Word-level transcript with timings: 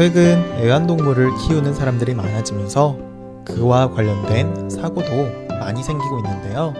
최근 0.00 0.42
애완동물을 0.56 1.30
키우는 1.36 1.74
사람들이 1.74 2.14
많아지면서 2.14 2.96
그와 3.44 3.90
관련된 3.90 4.70
사고도 4.70 5.48
많이 5.48 5.82
생기고 5.82 6.20
있는데요. 6.20 6.72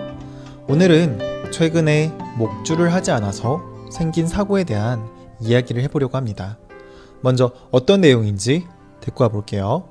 오늘은 0.68 1.50
최근에 1.52 2.16
목줄을 2.38 2.94
하지 2.94 3.10
않아서 3.10 3.60
생긴 3.90 4.26
사고에 4.26 4.64
대한 4.64 5.06
이야기를 5.38 5.82
해보려고 5.82 6.16
합니다. 6.16 6.56
먼저 7.20 7.52
어떤 7.70 8.00
내용인지 8.00 8.66
듣고 9.00 9.24
와볼게요. 9.24 9.86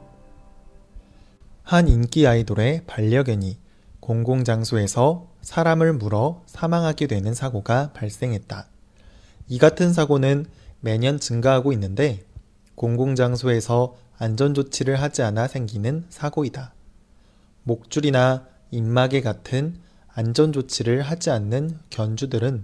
한 1.61 1.87
인기 1.87 2.25
아이돌의 2.25 2.85
반려견이 2.87 3.59
공공장소에서 3.99 5.27
사람을 5.41 5.93
물어 5.93 6.41
사망하게 6.47 7.05
되는 7.05 7.35
사고가 7.35 7.91
발생했다. 7.93 8.69
이 9.52 9.58
같은 9.58 9.91
사고는 9.91 10.45
매년 10.80 11.20
증가하고 11.20 11.73
있는데 11.73 12.23
공공장소에서 12.76 13.98
안전조치를 14.20 15.02
하지 15.02 15.23
않아 15.23 15.48
생기는 15.48 16.05
사고이다. 16.09 16.73
목줄이나 17.63 18.48
입마개 18.70 19.22
같은 19.22 19.77
안전조치를 20.09 21.02
하지 21.02 21.31
않는 21.31 21.80
견주들은 21.89 22.63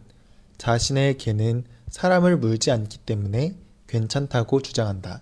자신의 0.60 1.18
개는 1.18 1.64
사람을 1.90 2.38
물지 2.38 2.70
않기 2.70 3.00
때문에 3.00 3.56
괜찮다고 3.88 4.62
주장한다. 4.62 5.22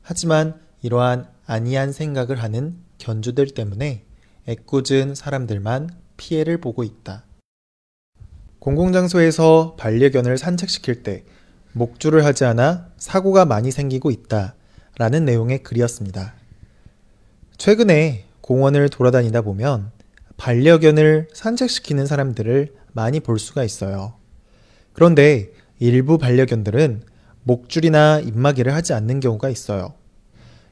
하지만 0.00 0.58
이러한 0.80 1.28
아니한 1.44 1.92
생각을 1.92 2.42
하는 2.42 2.78
견주들 2.98 3.48
때문에 3.48 4.04
애꿎은 4.48 5.14
사람들만 5.14 5.90
피해를 6.16 6.58
보고 6.58 6.84
있다. 6.84 7.24
공공장소에서 8.66 9.76
반려견을 9.78 10.38
산책시킬 10.38 11.04
때 11.04 11.22
목줄을 11.70 12.24
하지 12.24 12.44
않아 12.44 12.88
사고가 12.96 13.44
많이 13.44 13.70
생기고 13.70 14.10
있다. 14.10 14.56
라는 14.98 15.24
내용의 15.24 15.62
글이었습니다. 15.62 16.34
최근에 17.58 18.24
공원을 18.40 18.88
돌아다니다 18.88 19.42
보면 19.42 19.92
반려견을 20.36 21.28
산책시키는 21.32 22.06
사람들을 22.06 22.74
많이 22.92 23.20
볼 23.20 23.38
수가 23.38 23.62
있어요. 23.62 24.14
그런데 24.94 25.52
일부 25.78 26.18
반려견들은 26.18 27.02
목줄이나 27.44 28.18
입마개를 28.18 28.74
하지 28.74 28.94
않는 28.94 29.20
경우가 29.20 29.48
있어요. 29.48 29.94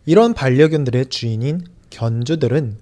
이런 0.04 0.34
반려견들의 0.34 1.06
주인인 1.10 1.64
견주들은 1.90 2.76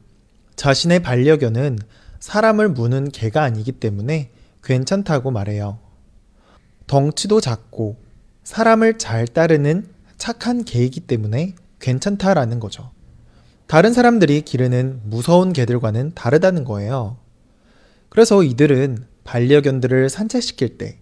자신의 0.57 1.03
반려견은 1.03 1.81
사람을 2.19 2.71
무는 2.71 3.11
개가 3.11 3.43
아니기 3.43 3.73
때문에 3.73 4.31
괜찮다고 4.63 5.31
말해요. 5.31 5.79
덩치도 6.87 7.41
작고 7.41 7.97
사람을 8.45 8.99
잘 8.99 9.27
따르는 9.27 9.89
착한 10.19 10.65
개이기 10.65 11.01
때문에 11.01 11.55
괜찮다라는 11.81 12.61
거죠. 12.61 12.91
다른 13.67 13.93
사람들이 13.93 14.43
기르는 14.43 15.01
무서운 15.05 15.53
개들과는 15.53 16.13
다르다는 16.15 16.65
거예요. 16.65 17.17
그래서 18.09 18.43
이들은 18.43 19.07
반려견들을 19.25 20.09
산책시킬 20.11 20.79
때 20.79 20.99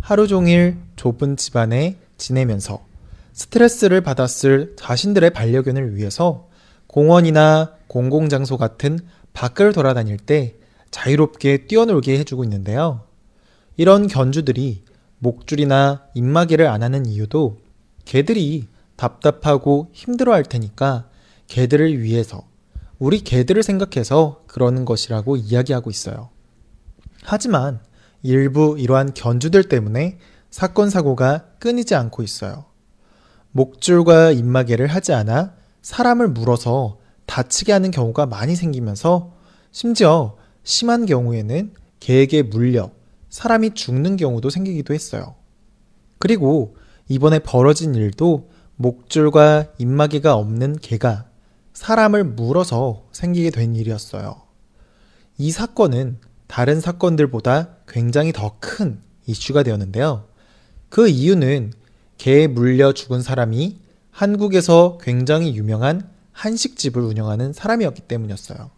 하루 0.00 0.28
종일 0.28 0.76
좁은 0.96 1.36
집안에 1.36 1.96
지내면서 2.16 2.84
스트레스를 3.32 4.00
받았을 4.02 4.76
자신들의 4.76 5.30
반려견을 5.30 5.96
위해서 5.96 6.48
공원이나 6.86 7.72
공공장소 7.88 8.56
같은 8.56 9.00
밖을 9.32 9.72
돌아다닐 9.72 10.16
때 10.16 10.54
자유롭게 10.94 11.66
뛰어놀게 11.66 12.16
해주고 12.20 12.44
있는데요. 12.44 13.00
이런 13.76 14.06
견주들이 14.06 14.84
목줄이나 15.18 16.04
입마개를 16.14 16.68
안 16.68 16.84
하는 16.84 17.04
이유도 17.04 17.58
개들이 18.04 18.68
답답하고 18.94 19.90
힘들어 19.92 20.32
할 20.32 20.44
테니까 20.44 21.08
개들을 21.48 22.00
위해서 22.00 22.46
우리 23.00 23.18
개들을 23.18 23.60
생각해서 23.64 24.44
그러는 24.46 24.84
것이라고 24.84 25.34
이야기하고 25.34 25.90
있어요. 25.90 26.30
하지만 27.24 27.80
일부 28.22 28.76
이러한 28.78 29.14
견주들 29.14 29.64
때문에 29.64 30.18
사건 30.48 30.90
사고가 30.90 31.46
끊이지 31.58 31.96
않고 31.96 32.22
있어요. 32.22 32.66
목줄과 33.50 34.30
입마개를 34.30 34.86
하지 34.86 35.12
않아 35.12 35.54
사람을 35.82 36.28
물어서 36.28 36.98
다치게 37.26 37.72
하는 37.72 37.90
경우가 37.90 38.26
많이 38.26 38.54
생기면서 38.54 39.32
심지어 39.72 40.36
심한 40.64 41.06
경우에는 41.06 41.72
개에게 42.00 42.42
물려 42.42 42.90
사람이 43.28 43.74
죽는 43.74 44.16
경우도 44.16 44.50
생기기도 44.50 44.94
했어요. 44.94 45.34
그리고 46.18 46.76
이번에 47.08 47.38
벌어진 47.38 47.94
일도 47.94 48.50
목줄과 48.76 49.66
입마개가 49.78 50.34
없는 50.34 50.78
개가 50.80 51.26
사람을 51.74 52.24
물어서 52.24 53.06
생기게 53.12 53.50
된 53.50 53.76
일이었어요. 53.76 54.42
이 55.38 55.50
사건은 55.50 56.18
다른 56.46 56.80
사건들보다 56.80 57.76
굉장히 57.86 58.32
더 58.32 58.56
큰 58.60 59.00
이슈가 59.26 59.62
되었는데요. 59.62 60.26
그 60.88 61.08
이유는 61.08 61.72
개에 62.18 62.46
물려 62.46 62.92
죽은 62.92 63.22
사람이 63.22 63.78
한국에서 64.10 64.98
굉장히 65.00 65.56
유명한 65.56 66.08
한식집을 66.32 67.02
운영하는 67.02 67.52
사람이었기 67.52 68.02
때문이었어요. 68.02 68.70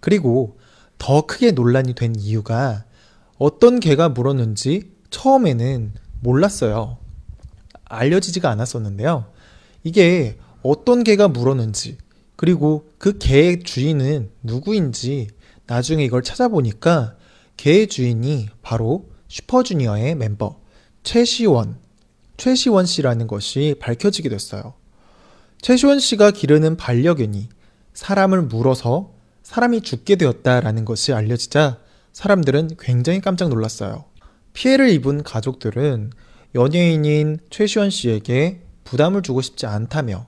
그리고 0.00 0.58
더 1.00 1.22
크게 1.22 1.52
논란이 1.52 1.94
된 1.94 2.14
이유가 2.14 2.84
어떤 3.38 3.80
개가 3.80 4.10
물었는지 4.10 4.92
처음에는 5.08 5.94
몰랐어요. 6.20 6.98
알려지지가 7.86 8.50
않았었는데요. 8.50 9.24
이게 9.82 10.36
어떤 10.62 11.02
개가 11.02 11.28
물었는지, 11.28 11.96
그리고 12.36 12.86
그 12.98 13.16
개의 13.16 13.62
주인은 13.62 14.30
누구인지 14.42 15.28
나중에 15.66 16.04
이걸 16.04 16.22
찾아보니까 16.22 17.16
개의 17.56 17.88
주인이 17.88 18.50
바로 18.60 19.08
슈퍼주니어의 19.28 20.16
멤버 20.16 20.60
최시원, 21.02 21.78
최시원 22.36 22.84
씨라는 22.84 23.26
것이 23.26 23.74
밝혀지게 23.80 24.28
됐어요. 24.28 24.74
최시원 25.62 25.98
씨가 25.98 26.30
기르는 26.32 26.76
반려견이 26.76 27.48
사람을 27.94 28.42
물어서 28.42 29.18
사람이 29.50 29.80
죽게 29.80 30.14
되었다라는 30.14 30.84
것이 30.84 31.12
알려지자 31.12 31.80
사람들은 32.12 32.76
굉장히 32.78 33.20
깜짝 33.20 33.48
놀랐어요. 33.48 34.04
피해를 34.52 34.90
입은 34.90 35.24
가족들은 35.24 36.12
연예인인 36.54 37.40
최시원 37.50 37.90
씨에게 37.90 38.60
부담을 38.84 39.22
주고 39.22 39.40
싶지 39.40 39.66
않다며 39.66 40.26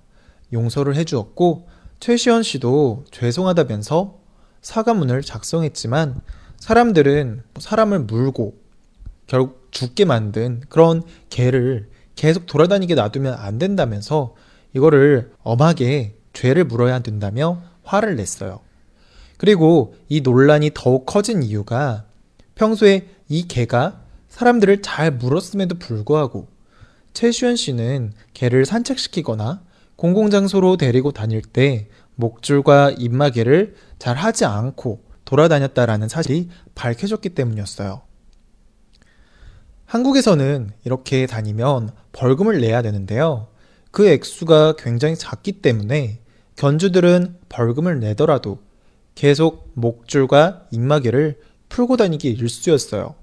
용서를 0.52 0.96
해주었고 0.96 1.68
최시원 2.00 2.42
씨도 2.42 3.04
죄송하다면서 3.12 4.18
사과문을 4.60 5.22
작성했지만 5.22 6.20
사람들은 6.56 7.44
사람을 7.60 8.00
물고 8.00 8.56
결국 9.28 9.68
죽게 9.70 10.04
만든 10.04 10.62
그런 10.68 11.00
개를 11.30 11.90
계속 12.16 12.46
돌아다니게 12.46 12.96
놔두면 12.96 13.34
안 13.34 13.60
된다면서 13.60 14.34
이거를 14.74 15.30
엄하게 15.44 16.16
죄를 16.32 16.64
물어야 16.64 16.98
된다며 16.98 17.62
화를 17.84 18.16
냈어요. 18.16 18.62
그리고 19.42 19.96
이 20.08 20.20
논란이 20.20 20.70
더욱 20.72 21.04
커진 21.04 21.42
이유가 21.42 22.04
평소에 22.54 23.08
이 23.28 23.48
개가 23.48 24.00
사람들을 24.28 24.82
잘 24.82 25.10
물었음에도 25.10 25.80
불구하고 25.80 26.46
최시현 27.12 27.56
씨는 27.56 28.12
개를 28.34 28.64
산책시키거나 28.64 29.64
공공장소로 29.96 30.76
데리고 30.76 31.10
다닐 31.10 31.42
때 31.42 31.88
목줄과 32.14 32.92
입마개를 32.92 33.74
잘 33.98 34.16
하지 34.16 34.44
않고 34.44 35.02
돌아다녔다라는 35.24 36.08
사실이 36.08 36.48
밝혀졌기 36.76 37.30
때문이었어요. 37.30 38.02
한국에서는 39.86 40.70
이렇게 40.84 41.26
다니면 41.26 41.90
벌금을 42.12 42.60
내야 42.60 42.80
되는데요. 42.80 43.48
그 43.90 44.06
액수가 44.06 44.76
굉장히 44.78 45.16
작기 45.16 45.50
때문에 45.62 46.20
견주들은 46.54 47.38
벌금을 47.48 47.98
내더라도 47.98 48.60
계속 49.14 49.70
목줄과 49.74 50.66
입마개를 50.70 51.38
풀고 51.68 51.96
다니기 51.96 52.30
일쑤였어요. 52.30 53.14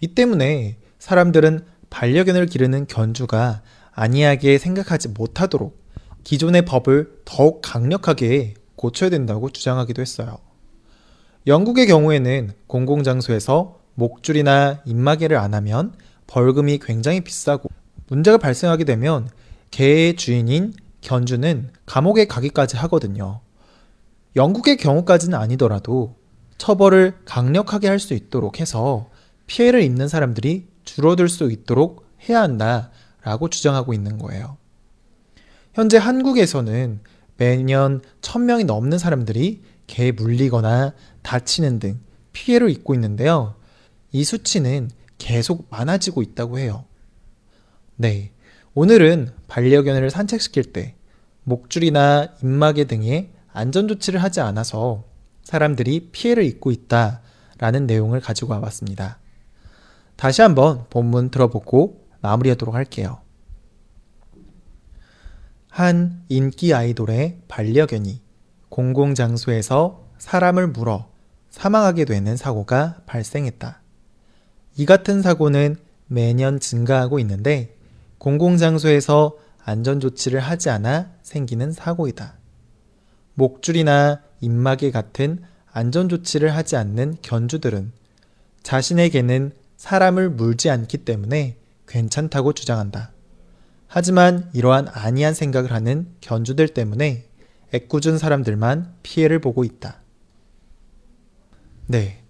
이 0.00 0.08
때문에 0.08 0.78
사람들은 0.98 1.64
반려견을 1.90 2.46
기르는 2.46 2.86
견주가 2.86 3.62
안이하게 3.92 4.58
생각하지 4.58 5.08
못하도록 5.08 5.80
기존의 6.24 6.64
법을 6.64 7.20
더욱 7.24 7.60
강력하게 7.62 8.54
고쳐야 8.76 9.10
된다고 9.10 9.50
주장하기도 9.50 10.00
했어요. 10.00 10.38
영국의 11.46 11.86
경우에는 11.86 12.52
공공장소에서 12.66 13.78
목줄이나 13.94 14.80
입마개를 14.86 15.36
안 15.36 15.54
하면 15.54 15.92
벌금이 16.26 16.78
굉장히 16.78 17.20
비싸고 17.20 17.68
문제가 18.08 18.38
발생하게 18.38 18.84
되면 18.84 19.28
개의 19.70 20.16
주인인 20.16 20.72
견주는 21.00 21.70
감옥에 21.84 22.24
가기까지 22.24 22.76
하거든요. 22.78 23.41
영국의 24.36 24.76
경우까지는 24.76 25.38
아니더라도 25.38 26.16
처벌을 26.58 27.16
강력하게 27.24 27.88
할 27.88 27.98
수 27.98 28.14
있도록 28.14 28.60
해서 28.60 29.10
피해를 29.46 29.82
입는 29.82 30.08
사람들이 30.08 30.68
줄어들 30.84 31.28
수 31.28 31.50
있도록 31.50 32.06
해야 32.28 32.40
한다라고 32.42 33.48
주장하고 33.50 33.92
있는 33.92 34.18
거예요. 34.18 34.56
현재 35.74 35.98
한국에서는 35.98 37.00
매년 37.36 38.02
1000명이 38.20 38.66
넘는 38.66 38.98
사람들이 38.98 39.62
개에 39.86 40.12
물리거나 40.12 40.94
다치는 41.22 41.78
등 41.78 42.00
피해를 42.32 42.70
입고 42.70 42.94
있는데요. 42.94 43.56
이 44.12 44.24
수치는 44.24 44.90
계속 45.18 45.66
많아지고 45.70 46.22
있다고 46.22 46.58
해요. 46.58 46.84
네. 47.96 48.32
오늘은 48.74 49.32
반려견을 49.48 50.10
산책시킬 50.10 50.72
때 50.72 50.94
목줄이나 51.44 52.28
입마개 52.42 52.86
등의 52.86 53.30
안전조치를 53.52 54.22
하지 54.22 54.40
않아서 54.40 55.04
사람들이 55.44 56.10
피해를 56.12 56.44
입고 56.44 56.70
있다라는 56.70 57.86
내용을 57.86 58.20
가지고 58.20 58.52
와봤습니다. 58.54 59.18
다시 60.16 60.42
한번 60.42 60.86
본문 60.90 61.30
들어보고 61.30 62.06
마무리하도록 62.20 62.74
할게요. 62.74 63.18
한 65.68 66.22
인기 66.28 66.74
아이돌의 66.74 67.40
반려견이 67.48 68.20
공공장소에서 68.68 70.06
사람을 70.18 70.68
물어 70.68 71.10
사망하게 71.50 72.04
되는 72.04 72.36
사고가 72.36 73.00
발생했다. 73.06 73.80
이 74.76 74.86
같은 74.86 75.22
사고는 75.22 75.76
매년 76.06 76.60
증가하고 76.60 77.18
있는데 77.20 77.76
공공장소에서 78.18 79.36
안전조치를 79.64 80.40
하지 80.40 80.70
않아 80.70 81.10
생기는 81.22 81.72
사고이다. 81.72 82.41
목줄이나 83.34 84.20
입마개 84.40 84.90
같은 84.90 85.42
안전 85.72 86.08
조치를 86.08 86.54
하지 86.54 86.76
않는 86.76 87.16
견주들은 87.22 87.92
자신의 88.62 89.10
개는 89.10 89.52
사람을 89.76 90.30
물지 90.30 90.70
않기 90.70 90.98
때문에 90.98 91.56
괜찮다고 91.88 92.52
주장한다. 92.52 93.10
하지만 93.88 94.48
이러한 94.52 94.88
아니한 94.88 95.34
생각을 95.34 95.72
하는 95.72 96.08
견주들 96.20 96.68
때문에 96.68 97.26
애꿎은 97.74 98.18
사람들만 98.18 98.94
피해를 99.02 99.38
보고 99.40 99.64
있다. 99.64 100.00
네. 101.86 102.22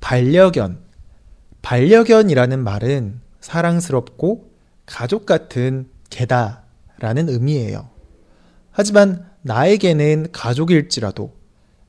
반려견. 0.00 0.80
반려견이라는 1.62 2.58
말은 2.64 3.20
사랑스럽고 3.40 4.50
가족 4.86 5.26
같은 5.26 5.88
개다 6.08 6.64
라는 6.98 7.28
의미예요. 7.28 7.88
하지만 8.72 9.29
나에게는 9.42 10.28
가족일지라도 10.32 11.32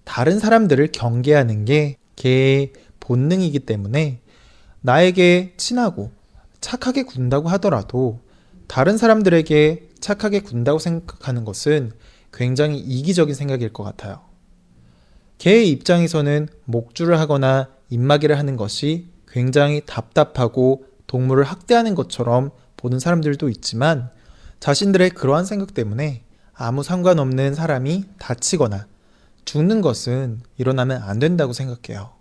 다른 0.04 0.40
사람들을 0.40 0.92
경계하는 0.92 1.66
게 1.66 1.98
개의 2.16 2.74
본능이기 3.00 3.60
때문에 3.60 4.22
나에게 4.82 5.54
친하고 5.58 6.12
착하게 6.60 7.04
군다고 7.04 7.50
하더라도 7.50 8.20
다른 8.68 8.98
사람들에게 8.98 9.90
착하게 10.00 10.42
군다고 10.42 10.80
생각하는 10.80 11.46
것은 11.46 11.92
굉장히 12.34 12.80
이기적인 12.80 13.36
생각일 13.36 13.74
것 13.74 13.84
같아요. 13.84 14.22
개의 15.38 15.70
입장에서는 15.70 16.48
목줄을 16.66 17.20
하거나 17.20 17.70
입마개를 17.90 18.38
하는 18.38 18.56
것이 18.56 19.10
굉장히 19.28 19.82
답답하고 19.86 20.86
동물을 21.08 21.44
학대하는 21.44 21.96
것처럼 21.96 22.52
보는 22.78 23.00
사람들도 23.00 23.50
있지만 23.50 24.10
자신들의 24.60 25.12
그러한 25.12 25.46
생각 25.46 25.74
때문에 25.74 26.24
아무 26.62 26.84
상관없는 26.84 27.56
사람이 27.56 28.06
다치거나 28.20 28.88
죽는 29.46 29.82
것은 29.82 30.42
일어나면 30.58 31.02
안 31.02 31.20
된다고 31.20 31.54
생각해요. 31.54 32.12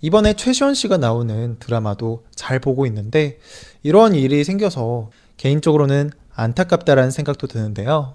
이번에 0.00 0.34
최시원 0.34 0.74
씨가 0.74 0.96
나오는 0.96 1.56
드라마도 1.58 2.24
잘 2.34 2.58
보고 2.58 2.86
있는데 2.86 3.38
이런 3.82 4.14
일이 4.14 4.42
생겨서 4.42 5.10
개인적으로는 5.36 6.10
안타깝다라는 6.34 7.10
생각도 7.10 7.46
드는데요. 7.46 8.14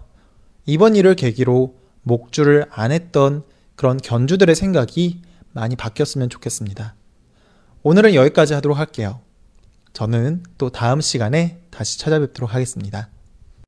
이번 0.66 0.96
일을 0.96 1.16
계기로 1.16 1.76
목줄을 2.04 2.66
안 2.72 2.92
했던 2.92 3.44
그런 3.76 3.98
견주들의 3.98 4.54
생각이 4.56 5.22
많이 5.54 5.76
바뀌었으면 5.76 6.30
좋겠습니다. 6.30 6.96
오늘은 7.84 8.16
여기까지 8.16 8.54
하도록 8.56 8.78
할게요. 8.78 9.22
저는 9.94 10.44
또 10.58 10.70
다음 10.70 11.00
시간에 11.00 11.62
다시 11.70 12.00
찾아뵙도록 12.00 12.54
하겠습니다. 12.54 13.10